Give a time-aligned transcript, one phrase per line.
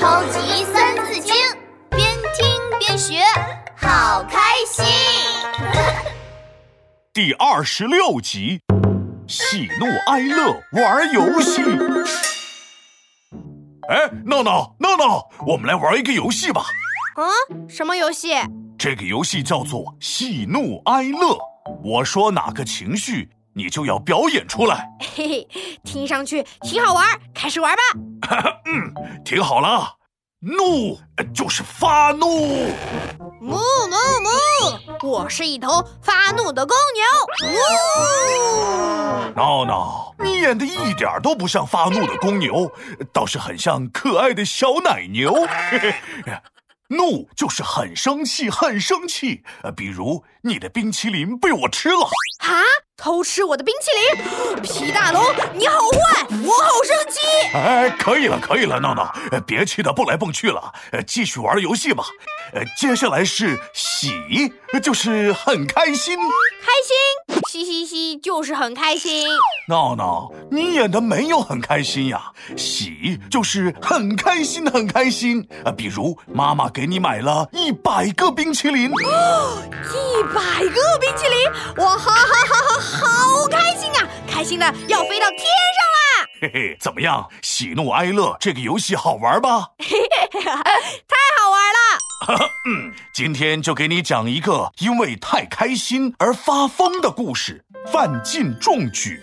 [0.00, 1.34] 超级三字经，
[1.90, 3.20] 边听边学，
[3.76, 4.82] 好开心。
[7.12, 8.62] 第二十六集，
[9.28, 11.60] 喜怒哀乐玩游戏。
[13.90, 16.62] 哎，闹闹闹闹，我们来玩一个游戏吧。
[17.18, 18.30] 嗯，什么游戏？
[18.78, 21.38] 这个游戏叫做喜怒哀乐。
[21.84, 24.88] 我说哪个情绪，你就要表演出来。
[25.14, 25.48] 嘿嘿，
[25.84, 27.82] 听上去挺好玩，开始玩吧。
[28.66, 28.92] 嗯，
[29.24, 29.96] 听好了，
[30.40, 30.98] 怒
[31.34, 32.68] 就是发怒。
[33.40, 37.04] 怒怒怒，我是一头发怒的公牛。
[37.50, 39.32] 呜！
[39.34, 42.70] 闹闹，你演的一点都不像发怒的公牛，
[43.12, 45.32] 倒是很像可爱的小奶牛。
[45.70, 45.94] 嘿嘿。
[46.88, 49.42] 怒就是很生气，很生气。
[49.62, 52.04] 呃，比如你的冰淇淋被我吃了。
[52.40, 52.50] 啊！
[53.00, 53.90] 偷吃我的冰淇
[54.20, 57.18] 淋，皮大龙，你好坏，我好生气。
[57.54, 59.10] 哎，可以了，可以了，闹闹，
[59.46, 62.04] 别气得蹦来蹦去了，呃，继续玩游戏吧。
[62.52, 64.12] 呃，接下来是喜，
[64.82, 69.26] 就是很开心，开心，嘻嘻嘻，就是很开心。
[69.66, 75.44] 闹闹，你演的没有很开心呀，喜就是很开心，很开心。
[75.64, 86.09] 啊，比如妈妈给你买了一百个冰淇淋，一百个冰淇淋，哇哈哈哈哈，好开心啊，开心的要飞到天上啦！
[86.40, 89.72] 嘿嘿，怎么样，喜怒哀乐这个游戏好玩吧？
[89.78, 89.98] 嘿
[90.32, 92.48] 嘿，太好玩了。
[92.66, 97.62] 嗯，今天就给你讲一个因为太开心而发疯的故事。
[97.92, 99.20] 范进中举，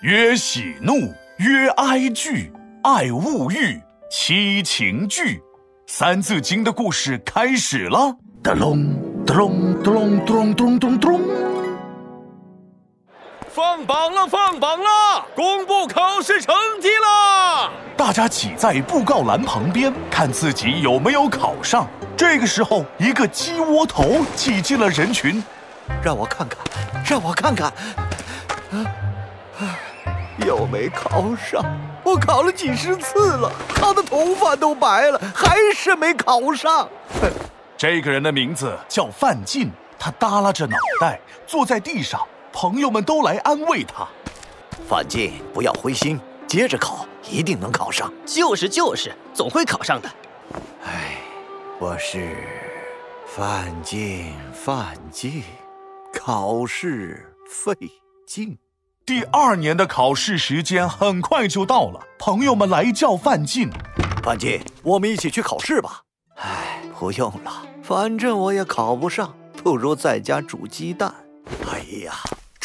[0.00, 2.50] 曰喜怒，曰哀惧，
[2.82, 3.78] 爱物欲，
[4.10, 5.42] 七情具。
[5.86, 8.16] 三字经的故事开始了。
[8.42, 11.65] 哒隆哒隆哒隆咚隆咚咚咚。
[13.56, 17.72] 放榜了，放榜了，公布考试成绩了。
[17.96, 21.88] 大家挤在布告栏旁边，看自己有没有考上。
[22.14, 25.42] 这个时候，一个鸡窝头挤进了人群，
[26.04, 26.58] 让我看看，
[27.02, 27.72] 让我看看，
[29.58, 29.72] 啊，
[30.46, 31.64] 又没考上。
[32.02, 36.86] 我考了几十次了，考的头发都白了，还是没考上。
[37.78, 42.20] 这个人的名字叫范进，他耷拉着脑袋坐在地上，
[42.58, 44.08] 朋友们都来安慰他。
[44.88, 48.10] 范进，不要灰心，接着考，一定能考上。
[48.24, 50.10] 就是就是，总会考上的。
[50.82, 51.18] 唉。
[51.78, 52.34] 我是
[53.26, 55.42] 范进，范进，
[56.14, 57.76] 考试费
[58.26, 58.56] 劲。
[59.04, 63.68] 第二年的考试时间很快就到了，朋友们来叫范进。
[64.22, 66.00] 范进，我们一起去考试吧。
[66.36, 71.14] 唉，不用了，反正我也考不上，不如在家煮鸡蛋。
[71.70, 72.14] 哎呀，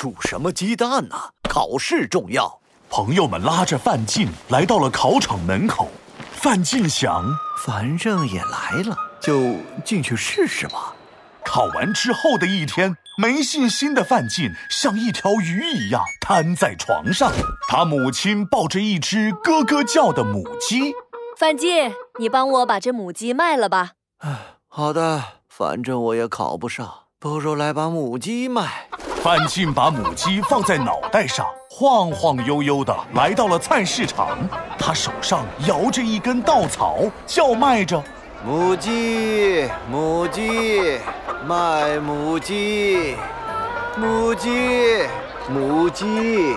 [0.02, 1.16] 煮什么鸡蛋呢？
[1.48, 2.60] 考试重要。
[2.90, 5.90] 朋友们拉着范进来到了考场门口。
[6.32, 7.24] 范进想，
[7.64, 10.96] 反正也来了，就进去试试吧。
[11.46, 17.32] 考完之后的一天，没信心的范进像一条鱼一样瘫在床上。
[17.70, 20.96] 他母亲抱着一只咯咯叫的母鸡。
[21.38, 23.92] 范进，你帮我把这母鸡卖了吧。
[24.22, 28.88] 唉，好的，反正我也考不上，不如来把母鸡卖。
[29.24, 31.46] 范进把母鸡放在脑袋上。
[31.70, 34.36] 晃晃悠悠地来到了菜市场，
[34.80, 38.04] 他手上摇着一根稻草，叫卖着
[38.44, 41.00] ：“母鸡，母鸡，
[41.46, 43.16] 卖母鸡，
[43.96, 44.50] 母鸡，
[45.48, 46.56] 母鸡，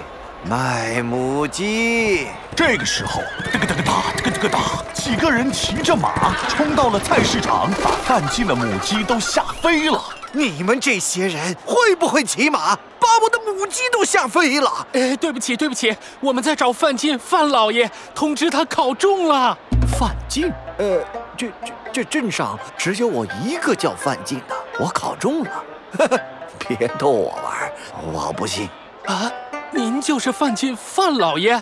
[0.48, 3.20] 卖母鸡。”这个时候，
[3.52, 4.58] 嘚个嘚个哒，嘚个嘚个哒，
[4.94, 10.02] 几个人骑着马冲到了菜市场，把范进的母鸡都吓飞了。
[10.34, 12.76] 你们这些人会不会骑马？
[12.98, 14.86] 把我的母鸡都吓飞了！
[14.92, 19.56] 哎，对不起，对不起，我们在找范进，范老爷，通知他考中了。
[19.96, 20.50] 范进？
[20.78, 20.98] 呃，
[21.36, 25.64] 这这这镇上只有我一个叫范进的，我考中了。
[26.66, 27.72] 别逗我玩，
[28.12, 28.68] 我不信。
[29.04, 29.30] 啊，
[29.70, 31.52] 您就是范进，范老爷？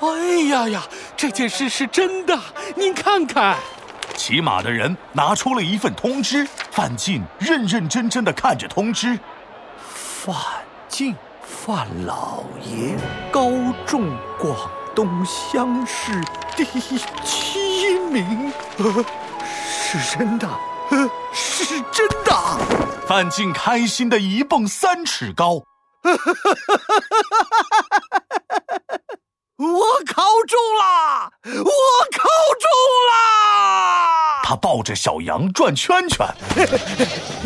[0.00, 0.08] 哎
[0.48, 0.82] 呀呀，
[1.16, 2.36] 这件事是真的，
[2.74, 3.56] 您看看。
[4.16, 9.18] 骑马的人拿出了一份通知，范进认认真真的看着通知，
[9.78, 10.34] 范。
[10.88, 12.96] 进范老爷
[13.30, 13.50] 高
[13.84, 14.08] 中
[14.38, 14.56] 广
[14.94, 16.22] 东乡试
[16.56, 16.64] 第
[17.24, 19.04] 七名，呃
[19.68, 20.48] 是真的，
[21.34, 22.32] 是真的。
[23.06, 25.54] 范进开心的一蹦三尺高，
[29.58, 31.70] 我考中了，我
[32.16, 32.25] 考中了。
[34.56, 36.26] 他抱着小羊转圈圈。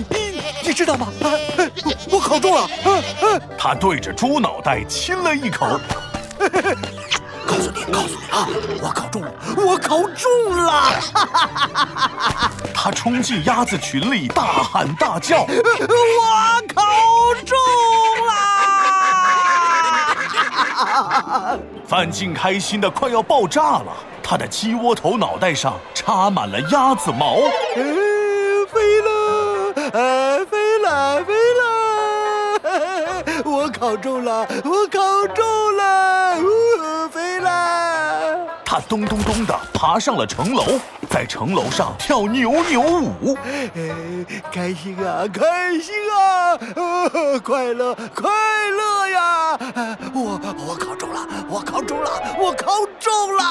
[0.09, 1.09] 你 你知道吗？
[1.25, 1.27] 啊
[2.09, 2.63] 我考中了！
[2.63, 2.69] 啊
[3.59, 5.67] 他对着猪脑袋亲了一口。
[7.47, 8.47] 告诉你，告诉你啊，
[8.81, 11.01] 我考中了，我考中了！
[12.73, 16.83] 他冲进鸭子群里大喊大叫：“我考
[17.45, 17.59] 中
[18.27, 18.33] 了！”
[21.87, 23.93] 范进开心的快要爆炸了，
[24.31, 27.35] 他的鸡窝头脑袋上插满了鸭子毛。
[27.75, 27.83] 呃，
[28.71, 29.11] 飞了，
[29.93, 33.43] 呃，飞了，飞了！
[33.45, 38.37] 我考中了，我考中了，呜，飞了！
[38.65, 40.63] 他咚咚咚的爬上了城楼，
[41.11, 43.37] 在城楼上跳扭扭舞。
[43.75, 43.91] 呃，
[44.53, 49.59] 开心啊，开心啊，呃，快乐，快乐呀！
[49.75, 53.43] 呃我我考中了，我考中了，我考中了，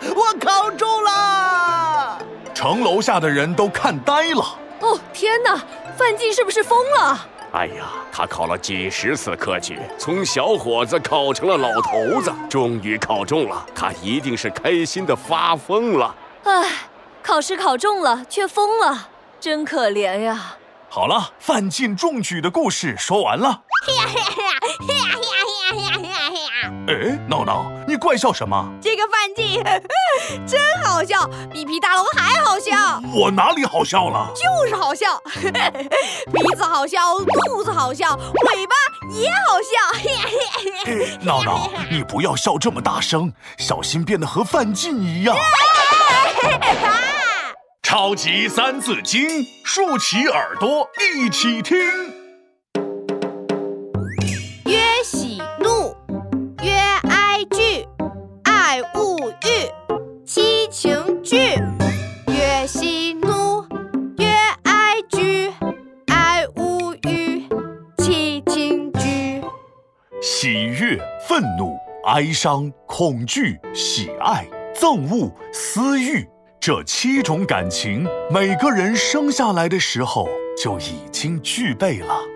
[0.16, 2.18] 我考中了！
[2.54, 4.42] 城楼下的人都看呆了。
[4.80, 5.60] 哦，天哪！
[5.98, 7.28] 范进是不是疯了？
[7.52, 16.14] 哎呀，他考了几十次科举，从小伙子考成了老头子，终于考中了，他一定是开心的发疯了。
[16.44, 16.70] 唉，
[17.22, 19.08] 考试考中了却疯了，
[19.38, 20.56] 真可怜呀！
[20.88, 23.60] 好了，范进中举的故事说完了。
[26.88, 28.68] 哎，闹闹，你怪笑什么？
[28.80, 29.62] 这个范进
[30.46, 34.32] 真好笑，比皮大龙还好笑，我哪里好笑了？
[34.34, 35.22] 就是好笑。
[36.32, 38.74] 鼻子好笑，肚子好笑，尾巴
[39.14, 39.70] 也好笑。
[40.86, 45.36] 哎闹闹， 你不要笑这么大声，小心变得和范进一样。
[47.82, 51.76] 超级三字经，竖起耳朵一起听。
[72.10, 76.28] 哀伤、恐惧、喜爱、憎恶、私欲，
[76.58, 80.28] 这七种感情，每个人生下来的时候
[80.60, 82.29] 就已经具备了。